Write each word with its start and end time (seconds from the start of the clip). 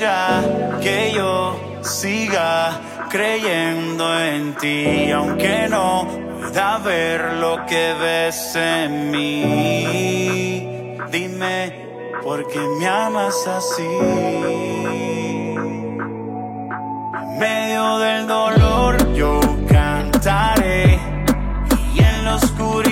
Que 0.00 1.12
yo 1.14 1.78
siga 1.82 2.80
creyendo 3.08 4.18
en 4.18 4.54
ti, 4.54 5.12
aunque 5.12 5.68
no 5.68 6.08
pueda 6.40 6.78
ver 6.78 7.34
lo 7.34 7.64
que 7.64 7.94
ves 8.00 8.56
en 8.56 9.12
mí. 9.12 10.68
Dime 11.12 11.72
por 12.24 12.48
qué 12.48 12.58
me 12.80 12.88
amas 12.88 13.46
así. 13.46 13.82
En 17.22 17.38
medio 17.38 17.98
del 17.98 18.26
dolor 18.26 19.12
yo 19.14 19.38
cantaré 19.68 20.98
y 21.94 22.00
en 22.00 22.24
la 22.24 22.34
oscuridad 22.34 22.83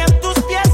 en 0.00 0.20
tus 0.20 0.34
pies 0.44 0.67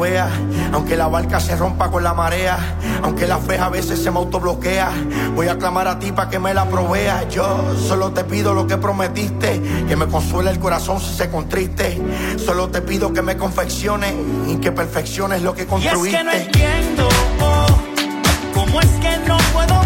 vea, 0.00 0.28
aunque 0.72 0.96
la 0.96 1.06
barca 1.06 1.38
se 1.38 1.54
rompa 1.56 1.90
con 1.90 2.02
la 2.02 2.14
marea, 2.14 2.58
aunque 3.02 3.26
la 3.26 3.38
fe 3.38 3.58
a 3.58 3.68
veces 3.68 4.02
se 4.02 4.10
me 4.10 4.18
autobloquea. 4.18 4.90
Voy 5.36 5.48
a 5.48 5.58
clamar 5.58 5.86
a 5.88 5.98
ti 5.98 6.10
para 6.12 6.28
que 6.30 6.38
me 6.38 6.52
la 6.54 6.64
provea. 6.66 7.28
Yo 7.28 7.74
solo 7.86 8.10
te 8.12 8.24
pido 8.24 8.54
lo 8.54 8.66
que 8.66 8.76
prometiste, 8.78 9.60
que 9.86 9.96
me 9.96 10.06
consuele 10.06 10.50
el 10.50 10.58
corazón 10.58 11.00
si 11.00 11.14
se 11.14 11.30
contriste. 11.30 12.00
Solo 12.44 12.68
te 12.68 12.80
pido 12.82 13.12
que 13.12 13.22
me 13.22 13.36
confeccione 13.36 14.14
y 14.48 14.56
que 14.56 14.72
perfecciones 14.72 15.42
lo 15.42 15.54
que 15.54 15.60
Y 15.62 15.64
es 15.64 15.68
construiste. 15.70 16.16
que 16.18 16.24
no 16.24 16.32
entiendo 16.32 17.08
oh, 17.40 17.66
cómo 18.54 18.80
es 18.80 18.88
que 19.00 19.16
no 19.28 19.36
puedo 19.52 19.79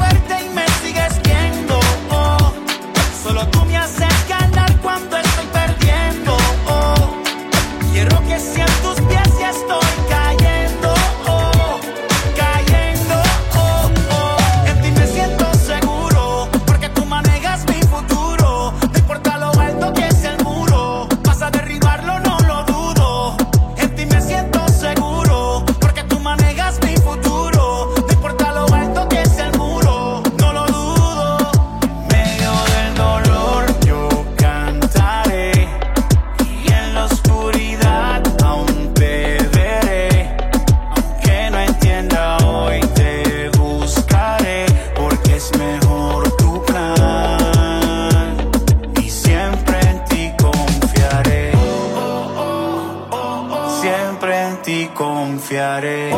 confiaré. 55.54 56.10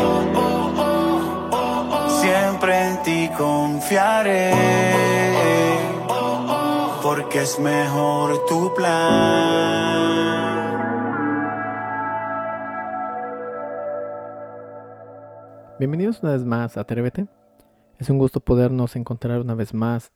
Siempre 2.09 2.87
en 2.87 3.03
ti 3.03 3.29
confiaré. 3.37 4.51
Porque 7.03 7.43
es 7.43 7.59
mejor 7.59 8.43
tu 8.47 8.73
plan. 8.73 8.97
Bienvenidos 15.77 16.23
una 16.23 16.31
vez 16.31 16.43
más 16.43 16.75
a 16.75 16.81
Atrévete. 16.81 17.27
Es 17.99 18.09
un 18.09 18.17
gusto 18.17 18.39
podernos 18.39 18.95
encontrar 18.95 19.39
una 19.41 19.53
vez 19.53 19.71
más 19.71 20.11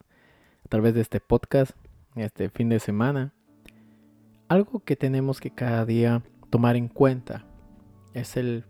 a 0.65 0.67
través 0.67 0.95
de 0.95 1.01
este 1.01 1.19
podcast, 1.19 1.73
este 2.15 2.49
fin 2.49 2.69
de 2.69 2.79
semana. 2.79 3.35
Algo 4.47 4.79
que 4.79 4.95
tenemos 4.95 5.39
que 5.39 5.51
cada 5.51 5.85
día 5.85 6.23
tomar 6.49 6.75
en 6.75 6.87
cuenta 6.87 7.45
es 8.15 8.35
el, 8.35 8.65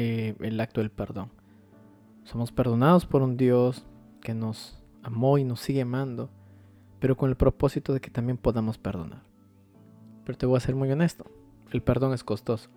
eh, 0.00 0.36
el 0.38 0.60
acto 0.60 0.80
del 0.80 0.92
perdón. 0.92 1.28
Somos 2.22 2.52
perdonados 2.52 3.04
por 3.04 3.20
un 3.20 3.36
Dios 3.36 3.84
que 4.20 4.32
nos 4.32 4.80
amó 5.02 5.38
y 5.38 5.44
nos 5.44 5.58
sigue 5.58 5.82
amando, 5.82 6.30
pero 7.00 7.16
con 7.16 7.30
el 7.30 7.36
propósito 7.36 7.92
de 7.92 8.00
que 8.00 8.08
también 8.08 8.36
podamos 8.36 8.78
perdonar. 8.78 9.22
Pero 10.24 10.38
te 10.38 10.46
voy 10.46 10.56
a 10.56 10.60
ser 10.60 10.76
muy 10.76 10.88
honesto, 10.92 11.24
el 11.72 11.82
perdón 11.82 12.12
es 12.12 12.22
costoso. 12.22 12.70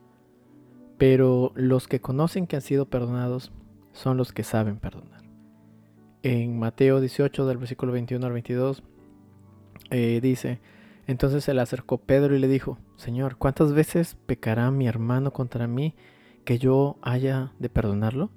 Pero 0.97 1.51
los 1.53 1.87
que 1.87 2.01
conocen 2.01 2.47
que 2.47 2.55
han 2.55 2.63
sido 2.63 2.87
perdonados 2.87 3.51
son 3.91 4.17
los 4.17 4.33
que 4.33 4.43
saben 4.43 4.77
perdonar. 4.77 5.21
En 6.23 6.57
Mateo 6.57 6.99
18, 7.01 7.45
del 7.45 7.59
versículo 7.59 7.91
21 7.91 8.25
al 8.25 8.33
22, 8.33 8.81
eh, 9.91 10.21
dice, 10.23 10.59
entonces 11.05 11.43
se 11.43 11.53
le 11.53 11.61
acercó 11.61 11.99
Pedro 11.99 12.35
y 12.35 12.39
le 12.39 12.47
dijo, 12.47 12.79
Señor, 12.95 13.37
¿cuántas 13.37 13.73
veces 13.73 14.17
pecará 14.25 14.71
mi 14.71 14.87
hermano 14.87 15.31
contra 15.31 15.67
mí 15.67 15.93
que 16.43 16.57
yo 16.59 16.97
haya 17.01 17.51
de 17.59 17.69
perdonarlo? 17.69 18.29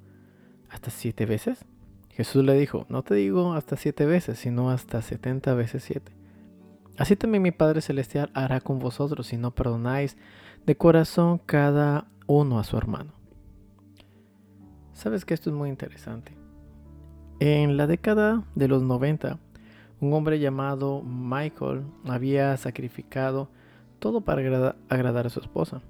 ¿Hasta 0.71 0.91
siete 0.91 1.27
veces? 1.27 1.65
Jesús 2.11 2.45
le 2.45 2.55
dijo, 2.55 2.87
no 2.89 3.03
te 3.03 3.15
digo 3.15 3.55
hasta 3.55 3.77
siete 3.77 4.06
veces, 4.06 4.39
sino 4.39 4.71
hasta 4.71 5.03
setenta 5.03 5.55
veces 5.55 5.83
siete. 5.83 6.12
Así 6.97 7.17
también 7.17 7.43
mi 7.43 7.51
Padre 7.51 7.81
Celestial 7.81 8.31
hará 8.35 8.61
con 8.61 8.79
vosotros 8.79 9.27
si 9.27 9.37
no 9.37 9.51
perdonáis 9.53 10.17
de 10.65 10.77
corazón 10.77 11.41
cada 11.45 12.06
uno 12.27 12.59
a 12.59 12.65
su 12.65 12.77
hermano. 12.77 13.12
Sabes 14.93 15.25
que 15.25 15.35
esto 15.35 15.51
es 15.51 15.56
muy 15.56 15.69
interesante. 15.69 16.33
En 17.41 17.77
la 17.77 17.89
década 17.89 18.45
de 18.55 18.69
los 18.69 18.83
90, 18.83 19.39
un 20.01 20.12
hombre 20.12 20.39
llamado 20.39 21.03
Michael 21.03 21.83
había 22.06 22.56
sacrificado 22.56 23.49
todo 23.99 24.21
para 24.21 24.41
agrada- 24.41 24.77
agradar 24.89 25.27
a 25.27 25.31
su 25.31 25.41
esposa. 25.41 25.83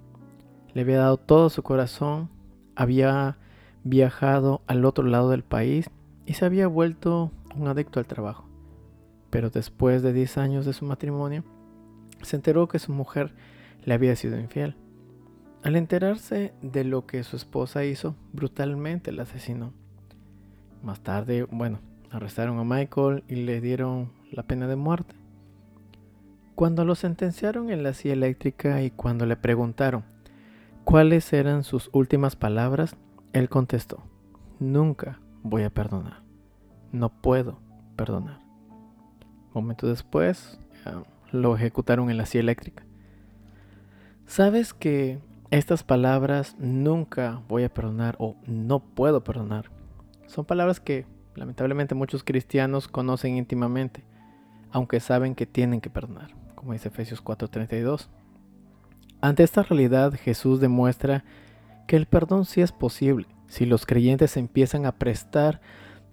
Le 0.74 0.82
había 0.82 0.98
dado 0.98 1.16
todo 1.16 1.50
su 1.50 1.62
corazón, 1.62 2.28
había 2.74 3.38
viajado 3.84 4.62
al 4.66 4.84
otro 4.84 5.04
lado 5.04 5.30
del 5.30 5.44
país 5.44 5.88
y 6.26 6.34
se 6.34 6.44
había 6.44 6.66
vuelto 6.66 7.30
un 7.56 7.68
adicto 7.68 8.00
al 8.00 8.06
trabajo. 8.06 8.48
Pero 9.30 9.50
después 9.50 10.02
de 10.02 10.12
10 10.12 10.38
años 10.38 10.66
de 10.66 10.72
su 10.72 10.84
matrimonio, 10.84 11.44
se 12.22 12.36
enteró 12.36 12.66
que 12.66 12.78
su 12.78 12.92
mujer 12.92 13.34
le 13.84 13.94
había 13.94 14.16
sido 14.16 14.38
infiel. 14.38 14.76
Al 15.62 15.76
enterarse 15.76 16.52
de 16.60 16.84
lo 16.84 17.06
que 17.06 17.22
su 17.22 17.36
esposa 17.36 17.84
hizo, 17.84 18.16
brutalmente 18.32 19.12
la 19.12 19.22
asesinó. 19.22 19.72
Más 20.82 21.00
tarde, 21.00 21.46
bueno, 21.50 21.78
arrestaron 22.10 22.58
a 22.58 22.64
Michael 22.64 23.24
y 23.28 23.36
le 23.36 23.60
dieron 23.60 24.12
la 24.30 24.42
pena 24.42 24.66
de 24.66 24.76
muerte. 24.76 25.14
Cuando 26.54 26.84
lo 26.84 26.94
sentenciaron 26.94 27.70
en 27.70 27.82
la 27.82 27.94
silla 27.94 28.14
eléctrica 28.14 28.82
y 28.82 28.90
cuando 28.90 29.26
le 29.26 29.36
preguntaron 29.36 30.13
cuáles 30.84 31.32
eran 31.32 31.64
sus 31.64 31.90
últimas 31.92 32.36
palabras, 32.36 32.96
él 33.32 33.48
contestó, 33.48 34.04
nunca 34.58 35.20
voy 35.42 35.62
a 35.62 35.70
perdonar, 35.70 36.22
no 36.92 37.10
puedo 37.10 37.60
perdonar. 37.96 38.38
Momento 39.52 39.86
después, 39.86 40.58
ah, 40.84 41.02
lo 41.30 41.56
ejecutaron 41.56 42.10
en 42.10 42.16
la 42.16 42.26
silla 42.26 42.42
eléctrica. 42.42 42.84
¿Sabes 44.26 44.74
que 44.74 45.20
estas 45.50 45.82
palabras 45.82 46.56
nunca 46.58 47.42
voy 47.48 47.64
a 47.64 47.72
perdonar 47.72 48.16
o 48.18 48.36
no 48.46 48.80
puedo 48.80 49.22
perdonar 49.22 49.70
son 50.26 50.44
palabras 50.44 50.80
que 50.80 51.06
lamentablemente 51.34 51.94
muchos 51.94 52.24
cristianos 52.24 52.88
conocen 52.88 53.36
íntimamente, 53.36 54.04
aunque 54.70 55.00
saben 55.00 55.34
que 55.34 55.46
tienen 55.46 55.80
que 55.80 55.90
perdonar, 55.90 56.34
como 56.54 56.72
dice 56.72 56.88
Efesios 56.88 57.22
4:32. 57.22 58.08
Ante 59.24 59.42
esta 59.42 59.62
realidad 59.62 60.12
Jesús 60.12 60.60
demuestra 60.60 61.24
que 61.86 61.96
el 61.96 62.04
perdón 62.04 62.44
sí 62.44 62.60
es 62.60 62.72
posible 62.72 63.26
si 63.46 63.64
los 63.64 63.86
creyentes 63.86 64.36
empiezan 64.36 64.84
a 64.84 64.92
prestar 64.92 65.62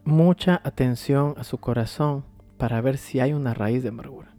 mucha 0.06 0.62
atención 0.64 1.34
a 1.36 1.44
su 1.44 1.58
corazón 1.58 2.24
para 2.58 2.80
ver 2.80 2.98
si 2.98 3.20
hay 3.20 3.34
una 3.34 3.54
raíz 3.54 3.84
de 3.84 3.90
amargura. 3.90 4.34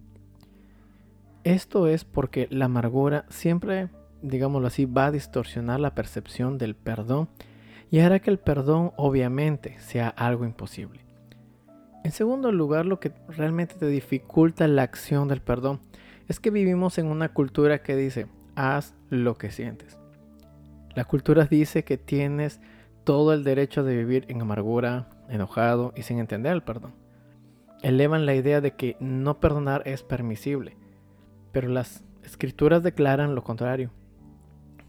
Esto 1.44 1.86
es 1.86 2.04
porque 2.04 2.48
la 2.50 2.64
amargura 2.64 3.26
siempre, 3.28 3.90
digámoslo 4.22 4.68
así, 4.68 4.86
va 4.86 5.04
a 5.04 5.10
distorsionar 5.10 5.78
la 5.78 5.94
percepción 5.94 6.56
del 6.56 6.74
perdón 6.74 7.28
y 7.90 7.98
hará 7.98 8.20
que 8.20 8.30
el 8.30 8.38
perdón 8.38 8.92
obviamente 8.96 9.78
sea 9.80 10.08
algo 10.08 10.46
imposible. 10.46 11.04
En 12.04 12.12
segundo 12.12 12.50
lugar, 12.52 12.86
lo 12.86 13.00
que 13.00 13.12
realmente 13.28 13.74
te 13.74 13.88
dificulta 13.88 14.66
la 14.66 14.84
acción 14.84 15.28
del 15.28 15.42
perdón 15.42 15.80
es 16.26 16.40
que 16.40 16.48
vivimos 16.48 16.96
en 16.96 17.08
una 17.08 17.34
cultura 17.34 17.82
que 17.82 17.96
dice, 17.96 18.28
haz 18.56 18.94
lo 19.10 19.36
que 19.36 19.50
sientes. 19.50 19.98
La 20.94 21.04
cultura 21.04 21.44
dice 21.44 21.84
que 21.84 21.96
tienes 21.96 22.60
todo 23.04 23.32
el 23.32 23.44
derecho 23.44 23.82
de 23.82 23.96
vivir 23.96 24.26
en 24.28 24.40
amargura, 24.40 25.08
enojado 25.28 25.92
y 25.96 26.02
sin 26.02 26.18
entender 26.18 26.52
el 26.52 26.62
perdón. 26.62 26.94
Elevan 27.82 28.26
la 28.26 28.34
idea 28.34 28.60
de 28.60 28.72
que 28.72 28.96
no 29.00 29.40
perdonar 29.40 29.82
es 29.86 30.02
permisible, 30.02 30.76
pero 31.50 31.68
las 31.68 32.04
escrituras 32.22 32.82
declaran 32.82 33.34
lo 33.34 33.42
contrario. 33.42 33.90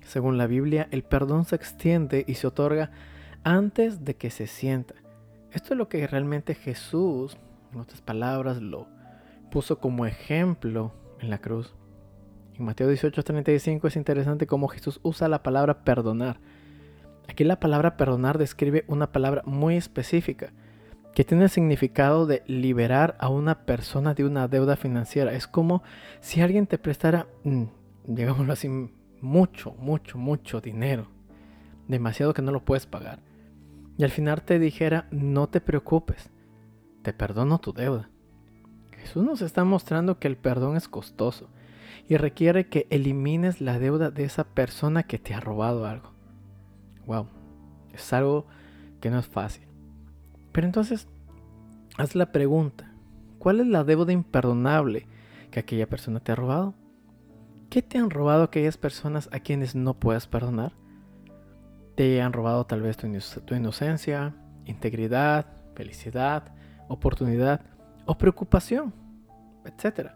Según 0.01 0.37
la 0.37 0.47
Biblia, 0.47 0.87
el 0.91 1.03
perdón 1.03 1.45
se 1.45 1.55
extiende 1.55 2.25
y 2.27 2.35
se 2.35 2.47
otorga 2.47 2.91
antes 3.43 4.03
de 4.03 4.15
que 4.15 4.29
se 4.29 4.47
sienta. 4.47 4.95
Esto 5.51 5.73
es 5.73 5.77
lo 5.77 5.87
que 5.87 6.05
realmente 6.05 6.55
Jesús, 6.55 7.37
en 7.71 7.79
otras 7.79 8.01
palabras, 8.01 8.61
lo 8.61 8.87
puso 9.51 9.79
como 9.79 10.05
ejemplo 10.05 10.93
en 11.19 11.29
la 11.29 11.37
cruz. 11.37 11.73
En 12.57 12.65
Mateo 12.65 12.89
18:35 12.91 13.87
es 13.87 13.95
interesante 13.95 14.45
cómo 14.45 14.67
Jesús 14.67 14.99
usa 15.03 15.27
la 15.27 15.41
palabra 15.41 15.83
perdonar. 15.83 16.39
Aquí 17.27 17.43
la 17.43 17.59
palabra 17.59 17.97
perdonar 17.97 18.37
describe 18.37 18.85
una 18.87 19.11
palabra 19.11 19.41
muy 19.45 19.75
específica 19.75 20.51
que 21.15 21.23
tiene 21.23 21.43
el 21.43 21.49
significado 21.49 22.25
de 22.25 22.43
liberar 22.47 23.15
a 23.19 23.29
una 23.29 23.65
persona 23.65 24.13
de 24.13 24.25
una 24.25 24.47
deuda 24.47 24.75
financiera. 24.75 25.33
Es 25.33 25.47
como 25.47 25.83
si 26.21 26.41
alguien 26.41 26.67
te 26.67 26.77
prestara, 26.77 27.27
mm, 27.43 27.63
digámoslo 28.05 28.53
así, 28.53 28.67
mucho, 29.21 29.73
mucho, 29.79 30.17
mucho 30.17 30.59
dinero. 30.59 31.07
Demasiado 31.87 32.33
que 32.33 32.41
no 32.41 32.51
lo 32.51 32.65
puedes 32.65 32.85
pagar. 32.85 33.19
Y 33.97 34.03
al 34.03 34.09
final 34.09 34.41
te 34.41 34.57
dijera, 34.57 35.07
no 35.11 35.47
te 35.47 35.61
preocupes, 35.61 36.31
te 37.03 37.13
perdono 37.13 37.59
tu 37.59 37.73
deuda. 37.73 38.09
Jesús 38.97 39.23
nos 39.23 39.41
está 39.41 39.63
mostrando 39.63 40.17
que 40.17 40.27
el 40.27 40.37
perdón 40.37 40.77
es 40.77 40.87
costoso 40.87 41.49
y 42.07 42.17
requiere 42.17 42.67
que 42.67 42.87
elimines 42.89 43.61
la 43.61 43.79
deuda 43.79 44.11
de 44.11 44.23
esa 44.23 44.43
persona 44.43 45.03
que 45.03 45.19
te 45.19 45.33
ha 45.33 45.39
robado 45.39 45.85
algo. 45.85 46.11
Wow, 47.05 47.27
es 47.93 48.13
algo 48.13 48.45
que 48.99 49.09
no 49.09 49.19
es 49.19 49.27
fácil. 49.27 49.67
Pero 50.51 50.67
entonces, 50.67 51.07
haz 51.97 52.15
la 52.15 52.31
pregunta, 52.31 52.91
¿cuál 53.39 53.59
es 53.59 53.67
la 53.67 53.83
deuda 53.83 54.11
imperdonable 54.11 55.07
que 55.51 55.59
aquella 55.59 55.87
persona 55.87 56.19
te 56.19 56.31
ha 56.31 56.35
robado? 56.35 56.73
¿Qué 57.69 57.81
te 57.81 57.97
han 57.97 58.09
robado 58.09 58.43
aquellas 58.43 58.77
personas 58.77 59.29
a 59.31 59.39
quienes 59.39 59.75
no 59.75 59.95
puedes 59.95 60.27
perdonar? 60.27 60.73
Te 61.95 62.21
han 62.21 62.33
robado 62.33 62.65
tal 62.65 62.81
vez 62.81 62.97
tu, 62.97 63.07
tu 63.45 63.55
inocencia, 63.55 64.35
integridad, 64.65 65.47
felicidad, 65.73 66.53
oportunidad 66.87 67.61
o 68.05 68.17
preocupación, 68.17 68.93
etc. 69.65 70.11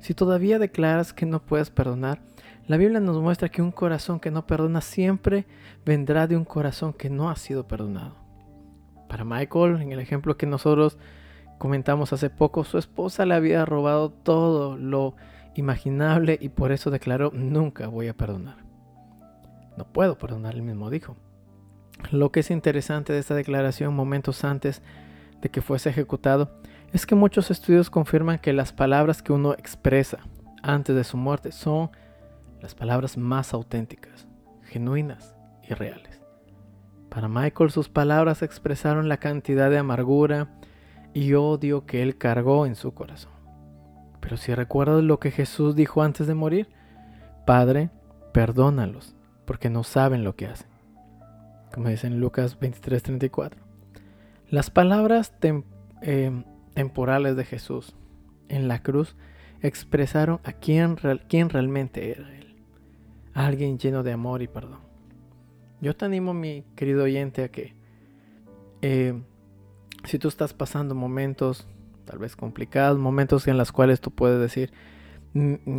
Si 0.00 0.14
todavía 0.14 0.58
declaras 0.58 1.12
que 1.12 1.26
no 1.26 1.40
puedes 1.40 1.70
perdonar, 1.70 2.20
la 2.66 2.76
Biblia 2.76 3.00
nos 3.00 3.20
muestra 3.20 3.48
que 3.48 3.62
un 3.62 3.70
corazón 3.70 4.20
que 4.20 4.30
no 4.30 4.46
perdona 4.46 4.80
siempre 4.80 5.46
vendrá 5.84 6.26
de 6.26 6.36
un 6.36 6.44
corazón 6.44 6.92
que 6.92 7.10
no 7.10 7.30
ha 7.30 7.36
sido 7.36 7.66
perdonado. 7.66 8.16
Para 9.08 9.24
Michael, 9.24 9.82
en 9.82 9.92
el 9.92 9.98
ejemplo 9.98 10.36
que 10.36 10.46
nosotros 10.46 10.96
comentamos 11.58 12.12
hace 12.12 12.30
poco, 12.30 12.64
su 12.64 12.78
esposa 12.78 13.26
le 13.26 13.34
había 13.34 13.64
robado 13.64 14.10
todo 14.10 14.76
lo 14.76 15.16
imaginable 15.54 16.38
y 16.40 16.48
por 16.48 16.72
eso 16.72 16.90
declaró 16.90 17.30
nunca 17.34 17.88
voy 17.88 18.08
a 18.08 18.16
perdonar. 18.16 18.58
No 19.76 19.84
puedo 19.84 20.16
perdonar, 20.16 20.54
él 20.54 20.62
mismo 20.62 20.90
dijo. 20.90 21.16
Lo 22.10 22.32
que 22.32 22.40
es 22.40 22.50
interesante 22.50 23.12
de 23.12 23.18
esta 23.18 23.34
declaración 23.34 23.94
momentos 23.94 24.44
antes 24.44 24.82
de 25.42 25.48
que 25.50 25.60
fuese 25.60 25.90
ejecutado 25.90 26.50
es 26.92 27.06
que 27.06 27.14
muchos 27.14 27.50
estudios 27.50 27.90
confirman 27.90 28.38
que 28.38 28.52
las 28.52 28.72
palabras 28.72 29.22
que 29.22 29.32
uno 29.32 29.52
expresa 29.52 30.18
antes 30.62 30.96
de 30.96 31.04
su 31.04 31.16
muerte 31.16 31.52
son 31.52 31.90
las 32.60 32.74
palabras 32.74 33.16
más 33.16 33.54
auténticas, 33.54 34.26
genuinas 34.64 35.34
y 35.68 35.74
reales. 35.74 36.20
Para 37.08 37.28
Michael 37.28 37.70
sus 37.70 37.88
palabras 37.88 38.42
expresaron 38.42 39.08
la 39.08 39.18
cantidad 39.18 39.70
de 39.70 39.78
amargura 39.78 40.48
y 41.12 41.34
odio 41.34 41.86
que 41.86 42.02
él 42.02 42.18
cargó 42.18 42.66
en 42.66 42.74
su 42.74 42.92
corazón. 42.92 43.32
Pero 44.20 44.36
si 44.36 44.54
recuerdas 44.54 45.02
lo 45.02 45.18
que 45.18 45.30
Jesús 45.30 45.74
dijo 45.74 46.02
antes 46.02 46.26
de 46.26 46.34
morir, 46.34 46.68
Padre, 47.46 47.90
perdónalos, 48.32 49.16
porque 49.44 49.70
no 49.70 49.82
saben 49.82 50.22
lo 50.22 50.36
que 50.36 50.46
hacen. 50.46 50.68
Como 51.72 51.88
dice 51.88 52.06
en 52.06 52.20
Lucas 52.20 52.58
23:34. 52.60 53.52
Las 54.48 54.70
palabras 54.70 55.32
tem 55.38 55.64
eh, 56.02 56.44
temporales 56.80 57.36
de 57.36 57.44
Jesús 57.44 57.94
en 58.48 58.66
la 58.66 58.82
cruz 58.82 59.14
expresaron 59.60 60.40
a 60.44 60.52
quién, 60.52 60.96
quién 61.28 61.50
realmente 61.50 62.10
era 62.10 62.34
Él. 62.34 62.56
Alguien 63.34 63.78
lleno 63.78 64.02
de 64.02 64.12
amor 64.12 64.40
y 64.40 64.48
perdón. 64.48 64.80
Yo 65.82 65.94
te 65.94 66.06
animo, 66.06 66.32
mi 66.32 66.64
querido 66.76 67.04
oyente, 67.04 67.44
a 67.44 67.50
que 67.50 67.74
eh, 68.80 69.22
si 70.04 70.18
tú 70.18 70.28
estás 70.28 70.54
pasando 70.54 70.94
momentos 70.94 71.66
tal 72.06 72.18
vez 72.18 72.34
complicados, 72.34 72.98
momentos 72.98 73.46
en 73.46 73.58
los 73.58 73.72
cuales 73.72 74.00
tú 74.00 74.10
puedes 74.10 74.40
decir, 74.40 74.72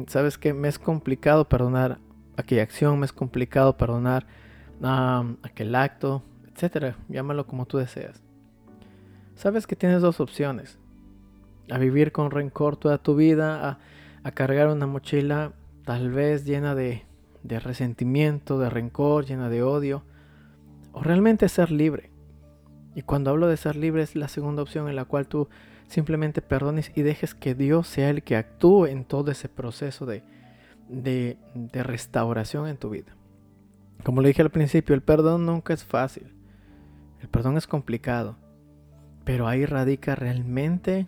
sabes 0.07 0.37
que 0.37 0.53
me 0.53 0.67
es 0.67 0.77
complicado 0.77 1.49
perdonar 1.49 1.97
aquella 2.37 2.61
acción, 2.61 2.99
me 2.99 3.05
es 3.05 3.11
complicado 3.11 3.75
perdonar 3.75 4.27
aquel 5.41 5.73
acto, 5.73 6.23
etcétera, 6.53 6.95
llámalo 7.09 7.47
como 7.47 7.65
tú 7.65 7.79
deseas. 7.79 8.21
Sabes 9.33 9.65
que 9.65 9.75
tienes 9.75 10.03
dos 10.03 10.19
opciones: 10.19 10.77
a 11.69 11.77
vivir 11.77 12.11
con 12.11 12.31
rencor 12.31 12.77
toda 12.77 12.97
tu 12.97 13.15
vida, 13.15 13.69
a, 13.69 13.79
a 14.23 14.31
cargar 14.31 14.67
una 14.67 14.87
mochila 14.87 15.53
tal 15.85 16.11
vez 16.11 16.45
llena 16.45 16.75
de, 16.75 17.05
de 17.43 17.59
resentimiento, 17.59 18.59
de 18.59 18.69
rencor, 18.69 19.25
llena 19.25 19.49
de 19.49 19.63
odio, 19.63 20.03
o 20.91 21.01
realmente 21.01 21.49
ser 21.49 21.71
libre. 21.71 22.11
Y 22.95 23.03
cuando 23.03 23.29
hablo 23.29 23.47
de 23.47 23.57
ser 23.57 23.75
libre 23.75 24.03
es 24.03 24.15
la 24.15 24.27
segunda 24.27 24.61
opción 24.61 24.89
en 24.89 24.95
la 24.95 25.05
cual 25.05 25.27
tú 25.27 25.47
simplemente 25.87 26.41
perdones 26.41 26.91
y 26.95 27.01
dejes 27.01 27.33
que 27.33 27.55
Dios 27.55 27.87
sea 27.87 28.09
el 28.09 28.23
que 28.23 28.35
actúe 28.35 28.87
en 28.87 29.05
todo 29.05 29.31
ese 29.31 29.49
proceso 29.49 30.05
de, 30.05 30.23
de, 30.89 31.37
de, 31.53 31.83
restauración 31.83 32.67
en 32.67 32.77
tu 32.77 32.89
vida. 32.89 33.15
Como 34.03 34.21
le 34.21 34.29
dije 34.29 34.41
al 34.41 34.51
principio, 34.51 34.95
el 34.95 35.01
perdón 35.01 35.45
nunca 35.45 35.73
es 35.73 35.83
fácil. 35.83 36.33
El 37.21 37.29
perdón 37.29 37.57
es 37.57 37.67
complicado, 37.67 38.37
pero 39.25 39.47
ahí 39.47 39.65
radica 39.65 40.15
realmente 40.15 41.07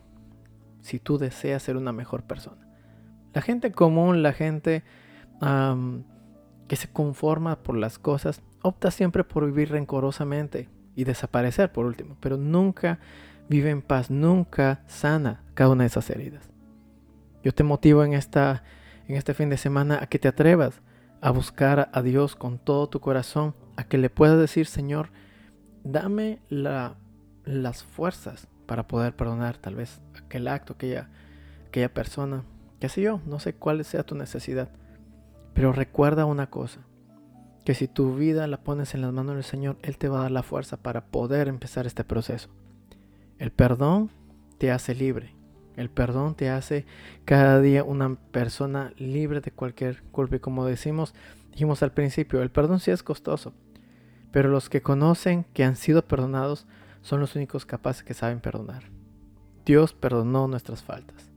si 0.84 1.00
tú 1.00 1.18
deseas 1.18 1.64
ser 1.64 1.78
una 1.78 1.94
mejor 1.94 2.24
persona. 2.24 2.68
La 3.34 3.42
gente 3.42 3.72
común, 3.72 4.22
la 4.22 4.34
gente 4.34 4.84
que 6.68 6.76
se 6.76 6.88
conforma 6.90 7.64
por 7.64 7.76
las 7.76 7.98
cosas, 7.98 8.42
opta 8.62 8.92
siempre 8.92 9.24
por 9.24 9.46
vivir 9.46 9.72
rencorosamente 9.72 10.70
y 10.96 11.06
desaparecer 11.06 11.72
por 11.72 11.86
último, 11.86 12.16
pero 12.20 12.38
nunca 12.38 13.00
vive 13.50 13.72
en 13.72 13.82
paz, 13.82 14.10
nunca 14.10 14.84
sana 14.88 15.44
cada 15.54 15.72
una 15.72 15.84
de 15.84 15.88
esas 15.88 16.10
heridas. 16.10 16.50
Yo 17.44 17.54
te 17.54 17.64
motivo 17.64 18.04
en, 18.04 18.14
esta, 18.14 18.64
en 19.08 19.16
este 19.16 19.34
fin 19.34 19.50
de 19.50 19.58
semana 19.58 20.00
a 20.02 20.08
que 20.08 20.20
te 20.20 20.28
atrevas 20.28 20.82
a 21.20 21.32
buscar 21.32 21.90
a 21.92 22.02
Dios 22.02 22.36
con 22.36 22.60
todo 22.60 22.88
tu 22.88 23.00
corazón, 23.00 23.56
a 23.76 23.84
que 23.86 23.98
le 23.98 24.10
puedas 24.10 24.38
decir, 24.38 24.66
Señor, 24.66 25.10
dame 25.84 26.42
la, 26.50 26.96
las 27.44 27.84
fuerzas 27.84 28.48
para 28.66 28.88
poder 28.88 29.16
perdonar 29.16 29.58
tal 29.58 29.76
vez 29.76 30.02
aquel 30.16 30.48
acto, 30.48 30.74
aquella, 30.74 31.10
aquella 31.68 31.94
persona, 31.94 32.44
qué 32.80 32.90
sé 32.90 33.02
yo, 33.02 33.22
no 33.26 33.40
sé 33.40 33.54
cuál 33.54 33.84
sea 33.86 34.04
tu 34.04 34.16
necesidad. 34.16 34.70
Pero 35.54 35.72
recuerda 35.72 36.26
una 36.26 36.50
cosa, 36.50 36.82
que 37.64 37.74
si 37.74 37.88
tu 37.88 38.16
vida 38.16 38.48
la 38.48 38.58
pones 38.58 38.94
en 38.94 39.02
las 39.02 39.14
manos 39.14 39.36
del 39.36 39.44
Señor, 39.44 39.78
Él 39.82 39.98
te 39.98 40.10
va 40.10 40.20
a 40.20 40.24
dar 40.24 40.32
la 40.32 40.44
fuerza 40.44 40.78
para 40.78 41.06
poder 41.06 41.48
empezar 41.48 41.86
este 41.86 42.04
proceso. 42.04 42.50
El 43.40 43.52
perdón 43.52 44.12
te 44.58 44.72
hace 44.72 44.96
libre. 44.96 45.34
El 45.76 45.90
perdón 45.90 46.36
te 46.36 46.50
hace 46.50 46.86
cada 47.26 47.60
día 47.60 47.84
una 47.84 48.16
persona 48.32 48.94
libre 48.98 49.42
de 49.42 49.52
cualquier 49.52 50.04
culpa. 50.12 50.36
Y 50.36 50.40
como 50.40 50.66
decimos, 50.66 51.16
dijimos 51.52 51.82
al 51.84 51.94
principio, 51.94 52.42
el 52.42 52.52
perdón 52.52 52.80
sí 52.80 52.92
es 52.92 53.02
costoso. 53.02 53.54
Pero 54.32 54.50
los 54.50 54.70
que 54.70 54.82
conocen 54.82 55.46
que 55.54 55.64
han 55.64 55.76
sido 55.76 56.06
perdonados 56.06 56.68
son 57.04 57.20
los 57.20 57.36
únicos 57.36 57.66
capaces 57.66 58.04
que 58.04 58.16
saben 58.16 58.40
perdonar. 58.40 58.86
Dios 59.66 59.94
perdonó 59.94 60.48
nuestras 60.48 60.82
faltas. 60.82 61.30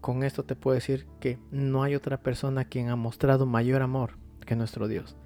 Con 0.00 0.22
esto 0.22 0.44
te 0.44 0.56
puedo 0.56 0.74
decir 0.74 1.06
que 1.20 1.38
no 1.50 1.82
hay 1.82 1.94
otra 1.94 2.22
persona 2.22 2.64
quien 2.64 2.88
ha 2.88 2.96
mostrado 2.96 3.46
mayor 3.46 3.82
amor 3.82 4.12
que 4.46 4.56
nuestro 4.56 4.88
Dios. 4.88 5.16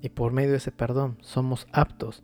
Y 0.00 0.08
por 0.08 0.32
medio 0.32 0.50
de 0.50 0.56
ese 0.56 0.72
perdón 0.72 1.18
somos 1.20 1.68
aptos 1.72 2.22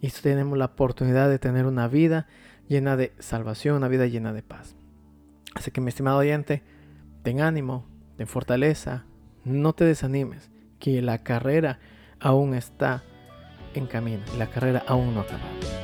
y 0.00 0.10
tenemos 0.10 0.58
la 0.58 0.66
oportunidad 0.66 1.30
de 1.30 1.38
tener 1.38 1.64
una 1.64 1.88
vida 1.88 2.26
llena 2.68 2.96
de 2.96 3.14
salvación, 3.18 3.76
una 3.76 3.88
vida 3.88 4.06
llena 4.06 4.32
de 4.32 4.42
paz. 4.42 4.76
Así 5.54 5.70
que 5.70 5.80
mi 5.80 5.88
estimado 5.88 6.18
oyente, 6.18 6.62
ten 7.22 7.40
ánimo, 7.40 7.86
ten 8.16 8.26
fortaleza, 8.26 9.04
no 9.44 9.72
te 9.74 9.84
desanimes, 9.84 10.50
que 10.78 11.00
la 11.00 11.22
carrera 11.22 11.78
aún 12.20 12.54
está 12.54 13.04
en 13.74 13.86
camino 13.86 14.22
la 14.38 14.46
carrera 14.46 14.82
aún 14.86 15.14
no 15.14 15.20
ha 15.20 15.24
acabado. 15.24 15.83